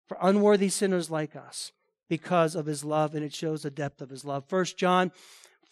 [0.08, 1.72] for unworthy sinners like us
[2.08, 4.44] because of his love and it shows the depth of his love.
[4.48, 5.12] 1 John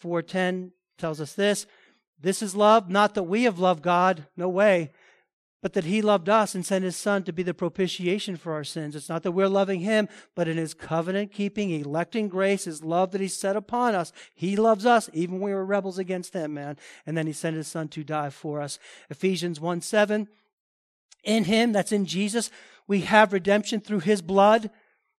[0.01, 1.65] 4:10 tells us this,
[2.19, 4.91] this is love, not that we have loved God, no way,
[5.61, 8.63] but that he loved us and sent his son to be the propitiation for our
[8.63, 8.95] sins.
[8.95, 13.11] It's not that we're loving him, but in his covenant keeping, electing grace, his love
[13.11, 14.11] that he set upon us.
[14.33, 16.77] He loves us even when we were rebels against him, man.
[17.05, 18.79] And then he sent his son to die for us.
[19.09, 20.27] Ephesians 1 7.
[21.23, 22.49] In him, that's in Jesus,
[22.87, 24.69] we have redemption through his blood,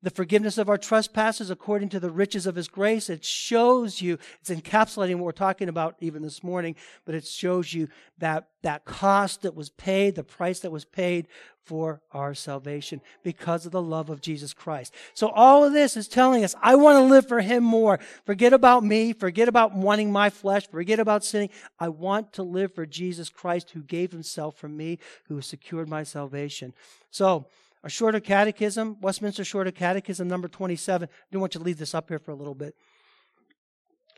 [0.04, 3.10] the forgiveness of our trespasses according to the riches of his grace.
[3.10, 7.74] It shows you, it's encapsulating what we're talking about even this morning, but it shows
[7.74, 7.88] you
[8.20, 11.28] that, that cost that was paid, the price that was paid
[11.68, 14.94] for our salvation because of the love of Jesus Christ.
[15.14, 18.00] So all of this is telling us, I want to live for him more.
[18.26, 19.12] Forget about me.
[19.12, 20.68] Forget about wanting my flesh.
[20.70, 21.50] Forget about sinning.
[21.80, 26.04] I want to live for Jesus Christ who gave himself for me, who secured my
[26.04, 26.74] salvation.
[27.12, 27.48] So,
[27.88, 31.08] a shorter catechism, Westminster Shorter Catechism, number 27.
[31.08, 32.76] I do want you to leave this up here for a little bit.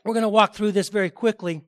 [0.04, 1.62] We're going to walk through this very quickly.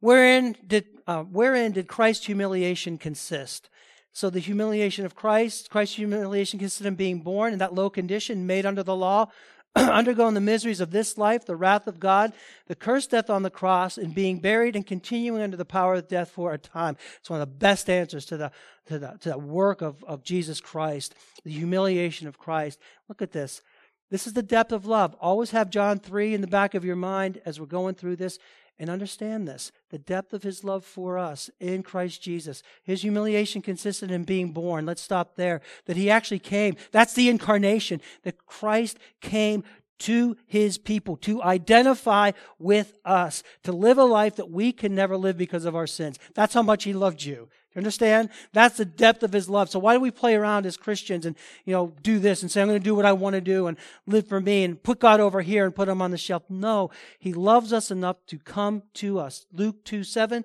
[0.00, 3.70] Wherein did, uh, wherein did Christ's humiliation consist?
[4.12, 8.46] So the humiliation of Christ, Christ's humiliation consisted in being born in that low condition,
[8.46, 9.30] made under the law,
[9.76, 12.32] undergoing the miseries of this life, the wrath of God,
[12.66, 16.08] the cursed death on the cross, and being buried and continuing under the power of
[16.08, 16.96] death for a time.
[17.18, 18.52] It's one of the best answers to the
[18.86, 22.78] to the to the work of, of Jesus Christ, the humiliation of Christ.
[23.08, 23.62] Look at this.
[24.10, 25.16] This is the depth of love.
[25.20, 28.38] Always have John 3 in the back of your mind as we're going through this.
[28.78, 32.62] And understand this the depth of his love for us in Christ Jesus.
[32.82, 34.84] His humiliation consisted in being born.
[34.84, 35.60] Let's stop there.
[35.86, 36.76] That he actually came.
[36.90, 38.00] That's the incarnation.
[38.24, 39.62] That Christ came
[40.00, 45.16] to his people to identify with us, to live a life that we can never
[45.16, 46.18] live because of our sins.
[46.34, 47.48] That's how much he loved you.
[47.74, 48.30] You understand?
[48.52, 49.68] That's the depth of his love.
[49.68, 51.34] So why do we play around as Christians and,
[51.64, 53.66] you know, do this and say, I'm going to do what I want to do
[53.66, 56.44] and live for me and put God over here and put him on the shelf?
[56.48, 59.46] No, he loves us enough to come to us.
[59.52, 60.44] Luke 2 7.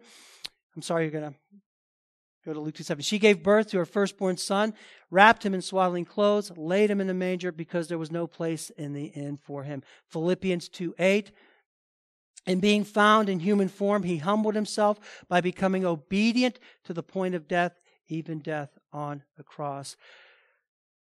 [0.76, 1.38] I'm sorry, you're going to
[2.46, 3.04] go to Luke 2 7.
[3.04, 4.74] She gave birth to her firstborn son,
[5.12, 8.72] wrapped him in swaddling clothes, laid him in a manger because there was no place
[8.72, 9.84] in the inn for him.
[10.08, 11.32] Philippians 2 8.
[12.46, 17.36] And being found in human form, he humbled himself by becoming obedient to the point
[17.36, 19.96] of death, even death on the cross.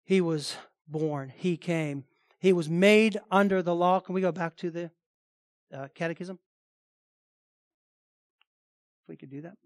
[0.04, 0.56] He was
[0.88, 2.04] born, he came.
[2.40, 4.00] He was made under the law.
[4.00, 4.90] Can we go back to the
[5.72, 6.38] uh, catechism?
[9.02, 9.56] If we could do that.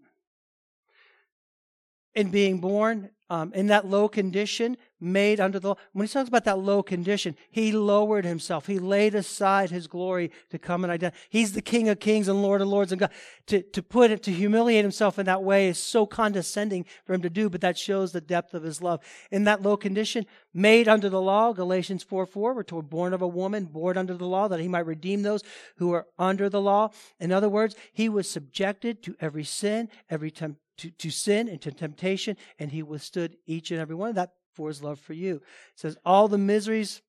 [2.15, 5.75] In being born um, in that low condition, made under the law.
[5.93, 8.67] When he talks about that low condition, he lowered himself.
[8.67, 11.17] He laid aside his glory to come and identify.
[11.29, 13.11] He's the King of Kings and Lord of Lords and God.
[13.47, 17.21] To, to put it, to humiliate himself in that way is so condescending for him
[17.23, 19.01] to do, but that shows the depth of his love.
[19.31, 23.21] In that low condition, made under the law, Galatians 4 4, we're told, born of
[23.21, 25.41] a woman, born under the law, that he might redeem those
[25.77, 26.89] who are under the law.
[27.19, 31.61] In other words, he was subjected to every sin, every temptation to, to sin and
[31.61, 35.13] to temptation, and he withstood each and every one of that for his love for
[35.13, 35.35] you.
[35.35, 37.01] It says, all the miseries,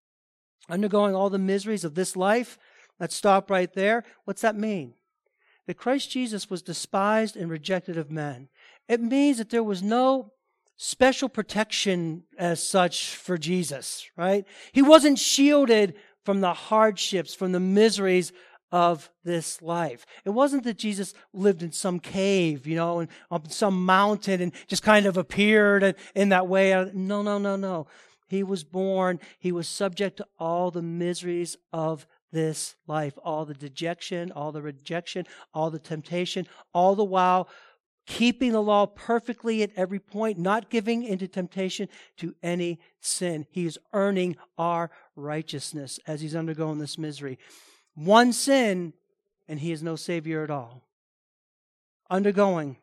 [0.69, 2.59] undergoing all the miseries of this life.
[2.99, 4.05] Let's stop right there.
[4.25, 4.95] What's that mean?
[5.67, 8.49] That Christ Jesus was despised and rejected of men.
[8.89, 10.33] It means that there was no
[10.77, 14.45] special protection as such for Jesus, right?
[14.73, 18.33] He wasn't shielded from the hardships, from the miseries
[18.73, 20.07] of this life.
[20.25, 24.53] It wasn't that Jesus lived in some cave, you know, and on some mountain and
[24.67, 26.73] just kind of appeared in that way.
[26.73, 27.87] Uh, no, no, no, no.
[28.29, 29.21] He was born.
[29.39, 34.63] He was subject to all the miseries of this life, all the dejection, all the
[34.63, 37.49] rejection, all the temptation, all the while
[38.07, 43.47] keeping the law perfectly at every point, not giving into temptation to any sin.
[43.51, 47.39] He is earning our righteousness as he's undergoing this misery.
[47.97, 48.93] One sin,
[49.49, 50.83] and he is no Savior at all.
[52.09, 52.77] Undergoing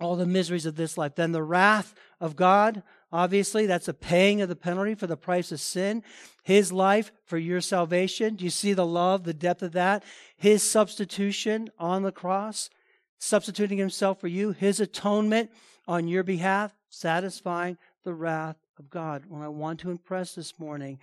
[0.00, 1.14] all the miseries of this life.
[1.14, 5.52] Then the wrath of God, obviously, that's a paying of the penalty for the price
[5.52, 6.02] of sin.
[6.42, 8.36] His life for your salvation.
[8.36, 10.02] Do you see the love, the depth of that?
[10.36, 12.70] His substitution on the cross,
[13.18, 14.52] substituting himself for you.
[14.52, 15.50] His atonement
[15.86, 19.26] on your behalf, satisfying the wrath of God.
[19.26, 20.98] What I want to impress this morning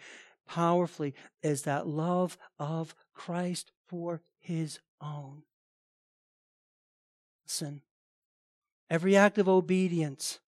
[0.48, 5.42] powerfully is that love of Christ for his own.
[7.46, 7.82] Listen,
[8.90, 10.40] every act of obedience,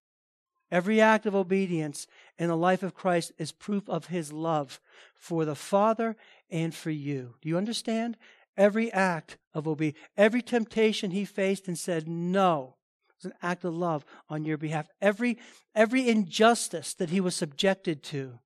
[0.70, 2.06] every act of obedience
[2.38, 4.80] in the life of Christ is proof of his love
[5.14, 6.16] for the Father
[6.48, 7.34] and for you.
[7.42, 8.16] Do you understand?
[8.56, 12.76] Every act of obedience, every temptation he faced and said no,
[13.16, 14.86] was an act of love on your behalf.
[15.02, 15.38] Every,
[15.74, 18.38] every injustice that he was subjected to,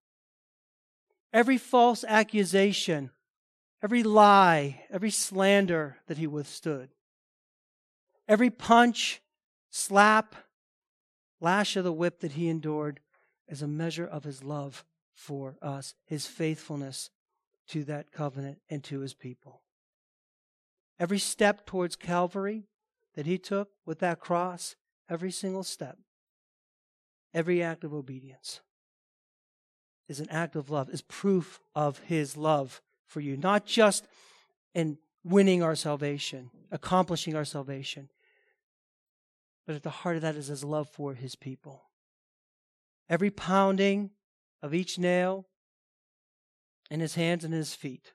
[1.33, 3.11] every false accusation,
[3.85, 6.89] every lie, every slander that he withstood,
[8.27, 9.21] every punch,
[9.69, 10.35] slap,
[11.39, 12.99] lash of the whip that he endured
[13.47, 17.11] as a measure of his love for us, his faithfulness
[17.69, 19.61] to that covenant and to his people.
[20.99, 22.65] Every step towards Calvary
[23.15, 24.77] that he took with that cross,
[25.11, 25.99] every single step,
[27.35, 28.63] every act of obedience
[30.09, 34.07] is an act of love, is proof of his love for you, not just
[34.75, 38.09] in winning our salvation, accomplishing our salvation,
[39.67, 41.85] but at the heart of that is his love for his people.
[43.09, 44.11] Every pounding
[44.63, 45.47] of each nail
[46.91, 48.13] in his hands and his feet,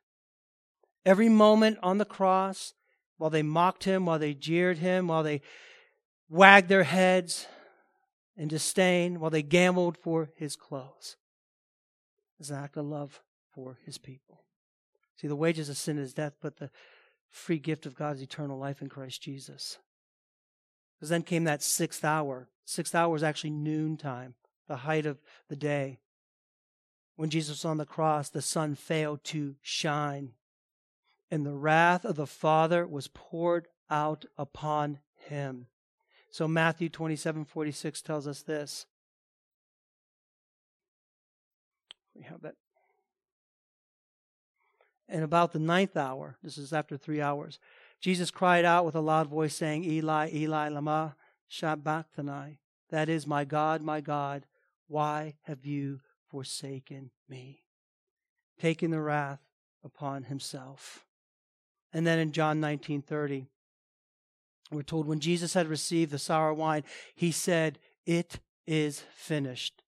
[1.05, 2.73] every moment on the cross,
[3.17, 5.41] while they mocked him, while they jeered him, while they
[6.29, 7.47] wagged their heads
[8.37, 11.17] in disdain, while they gambled for his clothes
[12.39, 13.21] is an act of love
[13.53, 14.43] for his people.
[15.19, 16.69] See, the wages of sin is death, but the
[17.29, 19.77] free gift of God is eternal life in Christ Jesus.
[20.95, 22.47] Because then came that sixth hour.
[22.63, 24.35] Sixth hour is actually noontime,
[24.69, 25.99] the height of the day.
[27.17, 30.31] When Jesus was on the cross, the sun failed to shine,
[31.29, 35.67] and the wrath of the Father was poured out upon him.
[36.31, 38.85] So Matthew 27 46 tells us this.
[42.15, 42.55] We have that.
[45.09, 47.59] And about the ninth hour, this is after three hours,
[47.99, 51.15] Jesus cried out with a loud voice, saying, Eli, Eli, lama
[51.49, 52.59] sabachthani.
[52.91, 54.45] That is, my God, my God,
[54.87, 55.99] why have you
[56.29, 57.63] forsaken me?
[58.59, 59.41] Taking the wrath
[59.83, 61.05] upon himself.
[61.91, 63.47] And then in John 19 30,
[64.71, 66.83] we're told when Jesus had received the sour wine,
[67.15, 69.81] he said, It is finished.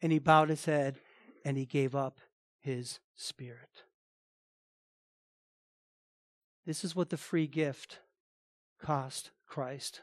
[0.00, 0.98] And he bowed his head
[1.44, 2.20] and he gave up
[2.60, 3.82] his spirit.
[6.70, 7.98] This is what the free gift
[8.80, 10.02] cost Christ.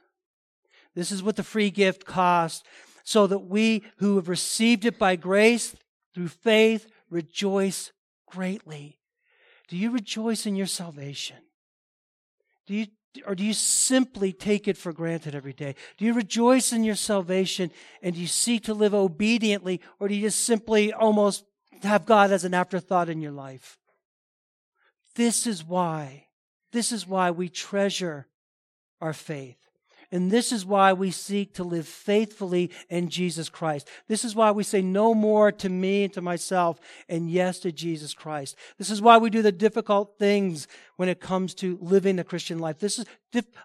[0.95, 2.65] This is what the free gift cost,
[3.05, 5.77] so that we who have received it by grace
[6.13, 7.93] through faith rejoice
[8.29, 8.99] greatly.
[9.69, 11.37] Do you rejoice in your salvation?
[12.65, 12.87] Do you
[13.25, 15.73] or do you simply take it for granted every day?
[15.97, 20.15] Do you rejoice in your salvation and do you seek to live obediently, or do
[20.15, 21.45] you just simply almost
[21.83, 23.79] have God as an afterthought in your life?
[25.15, 26.26] This is why,
[26.71, 28.27] this is why we treasure
[29.01, 29.57] our faith.
[30.09, 33.89] And this is why we seek to live faithfully in Jesus Christ.
[34.07, 37.73] This is why we say no more to me and to myself and yes to
[37.73, 38.55] Jesus Christ.
[38.77, 42.59] This is why we do the difficult things when it comes to living the Christian
[42.59, 42.79] life.
[42.79, 43.05] This is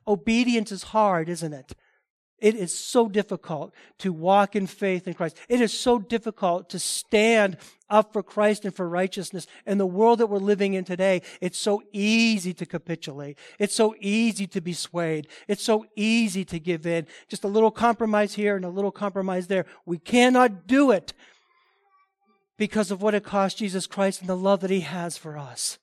[0.06, 1.74] obedience is hard, isn't it?
[2.42, 5.36] It is so difficult to walk in faith in Christ.
[5.48, 7.56] It is so difficult to stand
[7.88, 9.46] up for Christ and for righteousness.
[9.64, 13.38] In the world that we're living in today, it's so easy to capitulate.
[13.60, 15.28] It's so easy to be swayed.
[15.46, 17.06] It's so easy to give in.
[17.28, 19.64] Just a little compromise here and a little compromise there.
[19.86, 21.12] We cannot do it
[22.58, 25.78] because of what it cost Jesus Christ and the love that he has for us.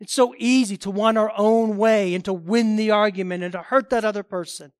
[0.00, 3.62] It's so easy to want our own way and to win the argument and to
[3.62, 4.72] hurt that other person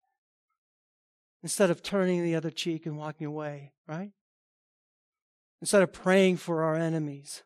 [1.44, 4.10] instead of turning the other cheek and walking away, right?
[5.60, 7.42] Instead of praying for our enemies,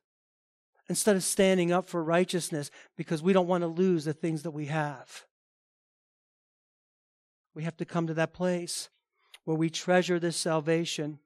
[0.89, 4.53] instead of standing up for righteousness because we don't want to lose the things that
[4.53, 5.25] we have.
[7.55, 8.89] We have to come to that place
[9.45, 11.19] where we treasure this salvation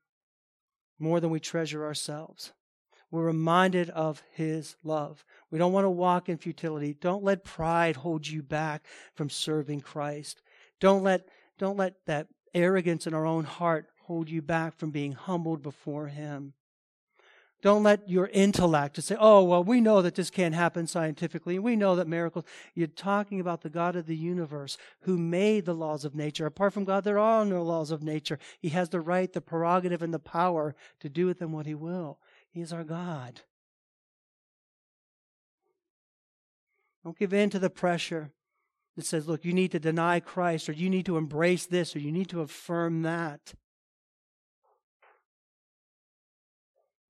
[0.99, 2.53] more than we treasure ourselves.
[3.11, 5.27] We're reminded of His love.
[5.51, 6.97] We don't want to walk in futility.
[6.99, 10.41] Don't let pride hold you back from serving Christ.
[10.81, 15.13] Don't let, don't let that arrogance in our own heart hold you back from being
[15.13, 16.55] humbled before Him.
[17.63, 21.61] Don't let your intellect to say, oh, well, we know that this can't happen scientifically.
[21.61, 22.45] We know that miracles.
[22.75, 26.45] You're talking about the God of the universe who made the laws of nature.
[26.45, 28.41] Apart from God, there are no laws of nature.
[28.59, 31.75] He has the right, the prerogative, and the power to do with them what He
[31.75, 32.19] will.
[32.51, 33.43] He is our God.
[37.05, 38.33] Don't give in to the pressure
[38.97, 41.99] that says, look, you need to deny Christ, or you need to embrace this, or
[41.99, 43.55] you need to affirm that.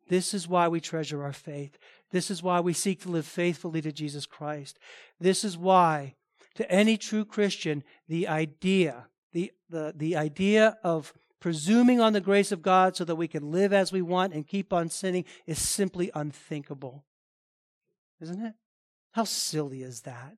[0.09, 1.79] This is why we treasure our faith.
[2.11, 4.79] This is why we seek to live faithfully to Jesus Christ.
[5.19, 6.17] This is why,
[6.55, 12.53] to any true Christian, the idea, the, the, the idea of presuming on the grace
[12.53, 15.59] of God so that we can live as we want and keep on sinning is
[15.59, 17.05] simply unthinkable.
[18.21, 18.55] Isn't it?
[19.13, 20.37] How silly is that?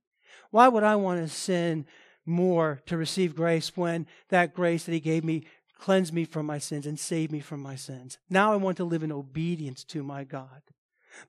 [0.51, 1.87] Why would I want to sin
[2.27, 5.45] more to receive grace when that grace that He gave me
[5.79, 8.19] cleansed me from my sins and saved me from my sins?
[8.31, 10.63] Now I want to live in obedience to my God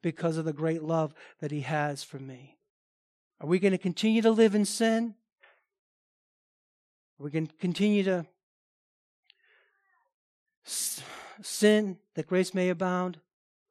[0.02, 2.58] because of the great love that He has for me.
[3.42, 5.16] Are we going to continue to live in sin?
[7.20, 8.26] Are we going to continue to
[11.42, 13.20] sin that grace may abound?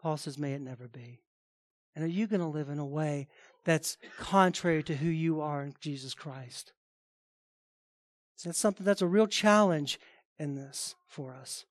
[0.01, 1.20] Paul says, may it never be.
[1.95, 3.28] And are you going to live in a way
[3.65, 6.73] that's contrary to who you are in Jesus Christ.
[8.37, 9.99] So that's something that's a real challenge
[10.39, 11.65] in this for us.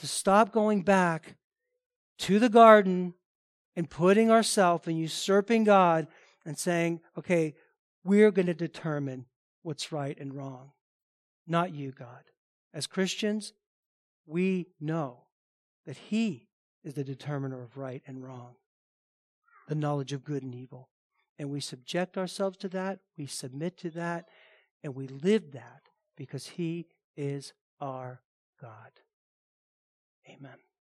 [0.00, 1.36] To stop going back
[2.20, 3.14] to the garden
[3.76, 6.06] and putting ourselves and usurping God
[6.44, 7.54] and saying, okay,
[8.04, 9.26] we're going to determine
[9.62, 10.72] what's right and wrong,
[11.46, 12.24] not you, God.
[12.74, 13.52] As Christians,
[14.26, 15.24] we know
[15.86, 16.48] that He
[16.82, 18.54] is the determiner of right and wrong,
[19.72, 20.90] the knowledge of good and evil.
[21.38, 24.28] And we subject ourselves to that, we submit to that,
[24.84, 28.20] and we live that because He is our
[28.60, 28.90] God.
[30.28, 30.71] Amen.